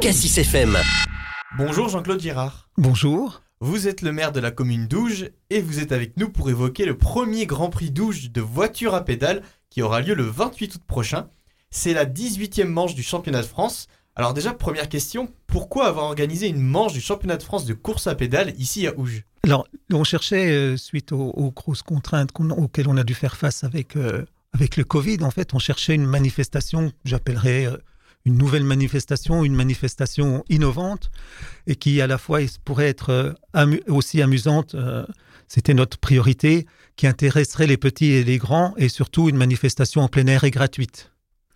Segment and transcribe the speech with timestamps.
[0.00, 0.76] Cassis FM.
[1.56, 2.68] Bonjour Jean-Claude Girard.
[2.76, 3.42] Bonjour.
[3.60, 6.84] Vous êtes le maire de la commune d'Ouge et vous êtes avec nous pour évoquer
[6.84, 10.82] le premier Grand Prix d'Ouge de voiture à pédales qui aura lieu le 28 août
[10.86, 11.28] prochain.
[11.70, 13.86] C'est la 18e manche du championnat de France.
[14.16, 18.06] Alors déjà, première question, pourquoi avoir organisé une manche du championnat de France de course
[18.06, 22.88] à pédales ici à Ouge Alors, on cherchait, euh, suite aux, aux grosses contraintes auxquelles
[22.88, 26.06] on a dû faire face avec, euh, avec le Covid, en fait, on cherchait une
[26.06, 27.76] manifestation, que j'appellerais euh,
[28.24, 31.10] une nouvelle manifestation, une manifestation innovante,
[31.66, 35.04] et qui à la fois pourrait être euh, amu- aussi amusante, euh,
[35.46, 36.66] c'était notre priorité,
[36.96, 40.50] qui intéresserait les petits et les grands, et surtout une manifestation en plein air et
[40.50, 41.10] gratuite.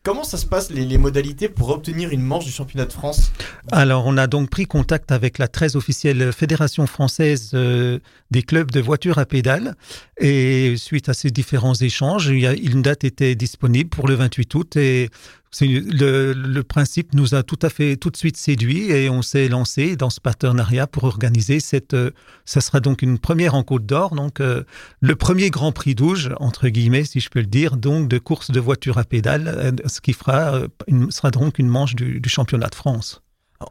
[0.04, 3.30] Comment ça se passe les, les modalités pour obtenir une manche du championnat de France?
[3.72, 7.98] Alors, on a donc pris contact avec la très officielle Fédération française euh,
[8.30, 9.74] des clubs de voitures à pédales.
[10.19, 14.14] Et suite à ces différents échanges, il y a, une date était disponible pour le
[14.14, 14.77] 28 août.
[14.77, 15.10] Et
[15.60, 19.96] le, principe nous a tout à fait tout de suite séduit et on s'est lancé
[19.96, 21.94] dans ce partenariat pour organiser cette.
[21.94, 22.10] euh,
[22.44, 24.64] ça sera donc une première en Côte d'Or, donc euh,
[25.00, 28.50] le premier Grand Prix d'Ouge, entre guillemets, si je peux le dire, donc de course
[28.50, 30.68] de voitures à pédales, euh, ce qui fera, euh,
[31.10, 33.22] sera donc une manche du championnat de France.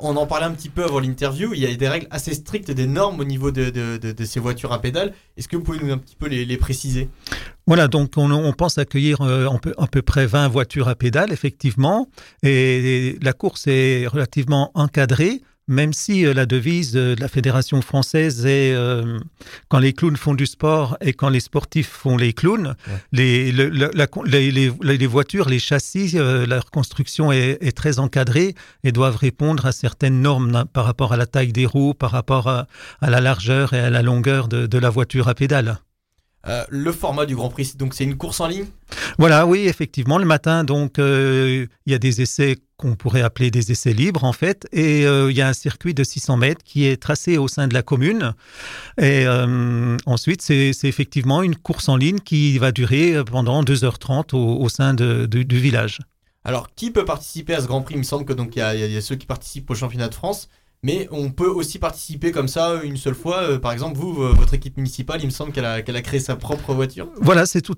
[0.01, 2.69] On en parlait un petit peu avant l'interview, il y a des règles assez strictes,
[2.71, 5.13] des normes au niveau de, de- de- ces voitures à pédales.
[5.37, 7.07] Est-ce que vous pouvez nous un petit peu les, préciser?
[7.67, 10.95] Voilà, donc on, on pense accueillir euh, à peu, à peu près 20 voitures à
[10.95, 12.09] pédales, effectivement.
[12.43, 17.81] Et la course est relativement encadrée, même si euh, la devise euh, de la Fédération
[17.81, 19.19] française est euh,
[19.69, 22.75] quand les clowns font du sport et quand les sportifs font les clowns,
[23.11, 27.75] les, le- le- la- les, les- les voitures, les châssis, euh, leur construction est, est
[27.75, 31.93] très encadrée et doivent répondre à certaines normes par rapport à la taille des roues,
[31.93, 32.67] par rapport à,
[33.01, 35.79] à la largeur et à la longueur de, de la voiture à pédales.
[36.47, 38.65] Euh, Le format du Grand Prix, donc c'est une course en ligne
[39.17, 43.49] Voilà, oui, effectivement, le matin, donc, euh, il y a des essais qu'on pourrait appeler
[43.51, 46.61] des essais libres, en fait, et euh, il y a un circuit de 600 mètres
[46.63, 48.33] qui est tracé au sein de la commune.
[49.01, 49.25] Et
[50.05, 54.93] ensuite, c'est effectivement une course en ligne qui va durer pendant 2h30 au, au sein
[54.93, 55.99] de- de- du village.
[56.43, 57.95] Alors, qui peut participer à ce Grand Prix?
[57.95, 59.75] Il me semble que donc il y, a- il y a ceux qui participent au
[59.75, 60.47] championnat de France,
[60.87, 63.39] mais on peut aussi participer comme ça une seule fois.
[63.43, 66.73] Euh, par exemple, vous, votre équipe municipale, il me semble qu'elle a, créé sa propre
[66.73, 67.09] voiture.
[67.19, 67.75] Voilà, c'est tout,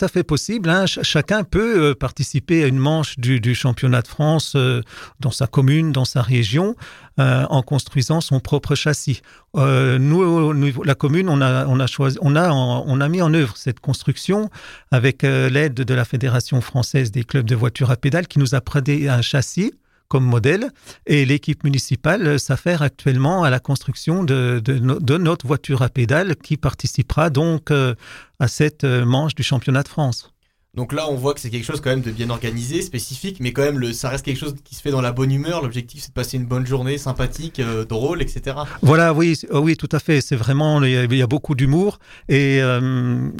[0.00, 0.68] à fait possible.
[0.68, 0.88] hein.
[0.88, 4.82] Ch- chacun peut euh, participer à une manche du, championnat de France euh,
[5.20, 6.74] dans sa commune, dans sa région,
[7.18, 9.22] en construisant son propre châssis.
[9.54, 14.50] Euh, nous, niveau- la commune, on a, on a mis en œuvre cette construction
[14.90, 18.60] avec l'aide de la Fédération française des clubs de voitures à pédales qui nous a
[18.60, 19.72] prêté un châssis
[20.14, 20.70] comme modèle
[21.06, 25.82] et l'équipe municipale euh, s'affaire actuellement à la construction de, de no- de notre voiture
[25.82, 27.96] à pédales qui participera donc euh,
[28.38, 30.30] à cette euh, manche du championnat de France.
[30.74, 33.52] Donc là, on voit que c'est quelque chose quand même de bien organisé, spécifique, mais
[33.52, 35.62] quand même, le, ça reste quelque chose qui se fait dans la bonne humeur.
[35.62, 38.56] L'objectif, c'est de passer une bonne journée, sympathique, euh, drôle, etc.
[38.82, 40.20] Voilà, oui, oh oui, tout à fait.
[40.20, 41.98] C'est vraiment, il y a, il y a beaucoup d'humour
[42.28, 43.30] et euh,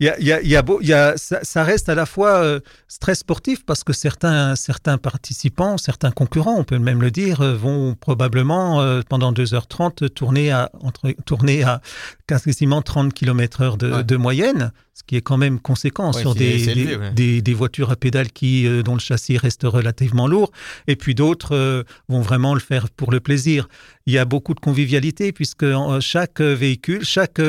[0.00, 2.04] il y a, y a- y a beau- y a- ça, ça reste à la
[2.06, 2.60] fois euh,
[3.00, 7.54] très sportif parce que certains, certains participants, certains concurrents, on peut même le dire, euh,
[7.54, 11.80] vont probablement euh, pendant 2h30 tourner à, entre, tourner à
[12.26, 14.04] quasiment 30 km heure de, Ouais.
[14.04, 17.10] de moyenne, ce qui est quand même conséquent Ouais, sur des, c'est élevé, des, ouais.
[17.12, 20.52] des- des voitures à pédales qui, euh, dont le châssis reste relativement lourd.
[20.86, 23.68] Et puis d'autres euh, vont vraiment le faire pour le plaisir.
[24.06, 27.40] Il y a beaucoup de convivialité puisque euh, chaque véhicule, chaque,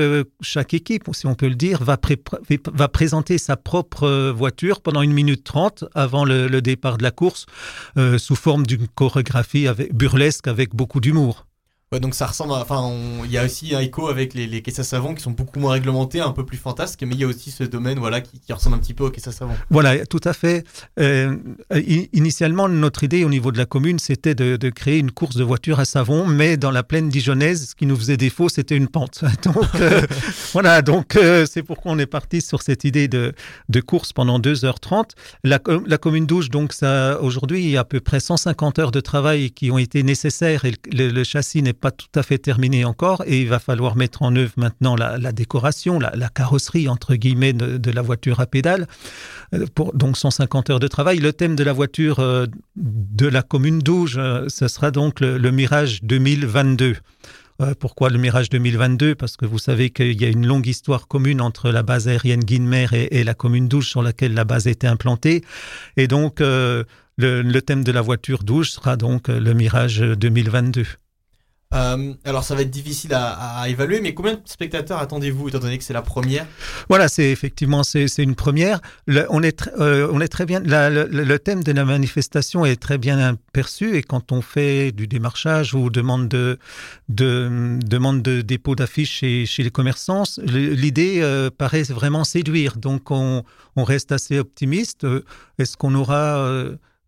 [0.41, 2.19] chaque équipe, si on peut le dire, va, pré-
[2.73, 7.11] va présenter sa propre voiture pendant une minute trente avant le, le départ de la
[7.11, 7.45] course,
[7.97, 11.44] euh, sous forme d'une chorégraphie avec, burlesque avec beaucoup d'humour.
[11.95, 12.57] Ouais, donc ça ressemble à.
[12.57, 12.91] Enfin,
[13.23, 15.59] il y a aussi un écho avec les, les caisses à savon qui sont beaucoup
[15.59, 18.39] moins réglementés, un peu plus fantasques, mais il y a aussi ce domaine voilà, qui,
[18.39, 19.53] qui ressemble un petit peu aux caisses à savon.
[19.69, 20.65] Voilà, tout à fait.
[20.99, 21.37] Euh,
[22.13, 25.43] initialement, notre idée au niveau de la commune, c'était de, de créer une course de
[25.43, 28.87] voitures à savon, mais dans la plaine dijonnaise, ce qui nous faisait défaut, c'était une
[28.87, 29.23] pente.
[29.43, 30.01] Donc, euh,
[30.53, 33.33] voilà, donc euh, c'est pourquoi on est parti sur cette idée de,
[33.69, 35.09] de course pendant 2h30.
[35.43, 38.79] La, co- la commune d'Ouge, donc, ça, aujourd'hui, il y a à peu près 150
[38.79, 42.07] heures de travail qui ont été nécessaires et le, le- le châssis n'est pas tout
[42.15, 46.29] à fait terminé encore et il va falloir mettre en œuvre maintenant la, décoration, la,
[46.29, 48.87] carrosserie, entre guillemets, de, la voiture à pédales.
[49.53, 51.19] Euh, Pour, donc 150 heures de travail.
[51.19, 55.51] Le thème de la voiture euh, de la commune d'Ouge, euh, ce sera donc le,
[55.51, 56.95] Mirage 2022.
[57.61, 61.07] Euh, pourquoi le Mirage 2022 Parce que vous savez qu'il y a une longue histoire
[61.07, 64.87] commune entre la base aérienne Guinemer et, la commune d'Ouge sur laquelle la base été
[64.87, 65.41] implantée.
[65.95, 70.85] Et donc, le, thème de la voiture d'Ouge sera donc le Mirage 2022.
[71.73, 75.77] Euh, alors ça va être difficile à, évaluer, mais combien de spectateurs attendez-vous étant donné
[75.77, 76.45] que c'est la première?
[76.89, 78.79] Voilà, c'est effectivement c'est une première.
[79.29, 80.61] on est euh, on est très bien.
[80.63, 85.73] le, thème de la manifestation est très bien perçu et quand on fait du démarchage
[85.73, 86.59] ou demande de,
[87.09, 92.77] de demande de dépôt d'affiches chez, chez les commerçants, l'idée euh, paraît vraiment séduire.
[92.77, 93.43] Donc on,
[93.75, 95.05] on reste assez optimiste.
[95.57, 96.47] Est-ce qu'on aura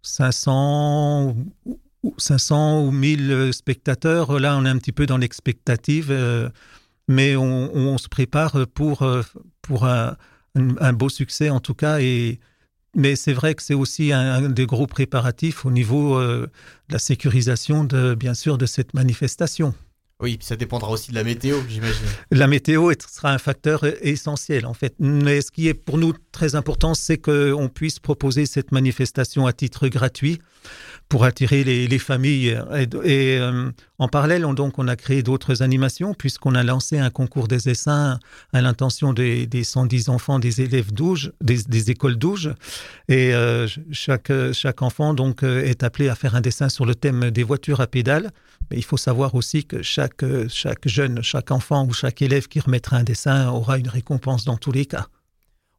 [0.02, 1.36] 500
[2.18, 4.40] 500 ou 1000 spectateurs.
[4.40, 6.50] Là, on est un petit peu dans l'expectative, euh,
[7.08, 9.22] mais on, se prépare pour, euh,
[9.62, 12.00] pour un, beau succès en tout cas.
[12.00, 12.40] Et,
[12.96, 16.48] mais c'est vrai que c'est aussi un, des gros préparatifs au niveau euh,
[16.90, 19.74] de la sécurisation, de, bien sûr, de cette manifestation.
[20.20, 22.08] Oui, ça dépendra aussi de la météo, j'imagine.
[22.32, 24.96] La météo sera un facteur essentiel, en fait.
[24.98, 29.54] Mais ce qui est pour nous très important, c'est qu'on puisse proposer cette manifestation à
[29.54, 30.40] titre gratuit
[31.08, 32.60] pour attirer les, familles.
[33.04, 33.70] Et, euh,
[34.00, 37.70] en parallèle, on, donc, on a créé d'autres animations, puisqu'on a lancé un concours des
[37.70, 38.20] essaims
[38.54, 40.92] à l'intention des, 110 enfants des élèves
[41.42, 42.52] des, écoles douges.
[43.08, 46.96] Et euh, chaque, chaque enfant donc, euh, est appelé à faire un dessin sur le
[46.96, 48.32] thème des voitures à pédales.
[48.70, 52.60] Mais il faut savoir aussi que chaque, chaque jeune, chaque enfant ou chaque élève qui
[52.60, 55.08] remettra un dessin aura une récompense dans tous les cas.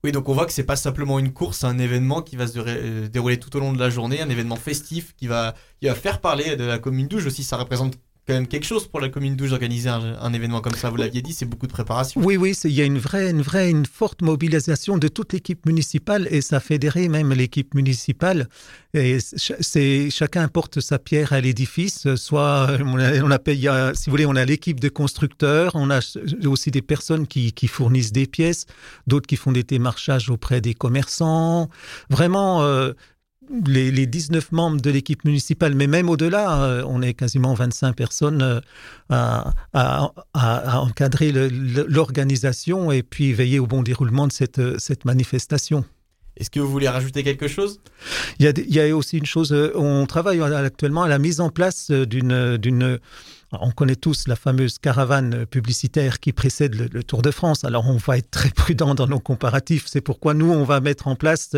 [0.04, 2.58] Oui, donc on voit que c'est pas simplement une course, un événement qui va se
[2.58, 5.94] euh, dérouler tout au long de la journée, un événement festif qui va, qui va
[5.96, 7.42] faire parler de la commune d'Ouge aussi.
[7.42, 7.98] Ça représente
[8.28, 10.90] quand même quelque chose pour la commune d'Ouge d'organiser un, événement comme ça.
[10.90, 12.20] Vous l'aviez dit, c'est beaucoup de préparation.
[12.22, 15.64] Oui, oui, il y a une vraie, une vraie, une forte mobilisation de toute l'équipe
[15.64, 18.48] municipale et ça fédérait même l'équipe municipale.
[18.92, 22.14] Et c'est chacun porte sa pierre à l'édifice.
[22.16, 26.00] Soit on a, on a, si vous voulez, on a l'équipe de constructeurs, on a
[26.44, 28.66] aussi des personnes qui, qui fournissent des pièces,
[29.06, 31.70] d'autres qui font des démarchages auprès des commerçants.
[32.10, 32.62] Vraiment.
[32.62, 32.92] Euh,
[33.66, 38.42] les, 19 membres de l'équipe municipale, mais même au-delà, euh, on est quasiment 25 personnes
[38.42, 38.60] euh,
[39.10, 45.84] à, encadrer l'organisation et puis veiller au bon déroulement de cette, cette manifestation.
[46.36, 47.80] Est-ce que vous voulez rajouter quelque chose?
[48.38, 51.18] Il y, a, il y, a, aussi une chose, euh, on travaille actuellement à la
[51.18, 52.98] mise en place d'une...
[53.50, 57.64] On connaît tous la fameuse caravane publicitaire qui précède le, Tour de France.
[57.64, 59.84] Alors on va être très prudent dans nos comparatifs.
[59.86, 61.56] C'est pourquoi nous, on va mettre en place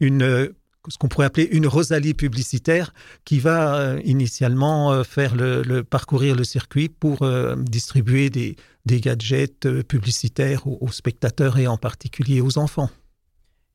[0.00, 0.54] une
[0.88, 2.92] ce qu'on pourrait appeler une Rosalie publicitaire
[3.24, 8.56] qui va euh, initialement euh, faire le, parcourir le circuit pour euh, distribuer des,
[8.86, 12.88] gadgets publicitaires aux, spectateurs et en particulier aux enfants.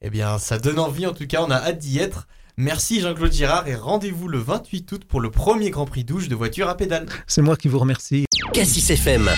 [0.01, 2.27] Eh bien, ça donne envie en tout cas, on a hâte d'y être.
[2.57, 6.35] Merci Jean-Claude Girard et rendez-vous le 28 août pour le premier Grand Prix douche de
[6.35, 7.05] voiture à pédale.
[7.27, 8.25] C'est moi qui vous remercie.
[8.53, 9.29] Cassis FM.